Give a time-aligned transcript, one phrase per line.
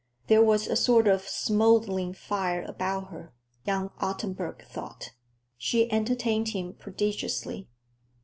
[0.25, 3.35] There was a sort of smouldering fire about her,
[3.67, 5.11] young Ottenburg thought.
[5.59, 7.67] She entertained him prodigiously.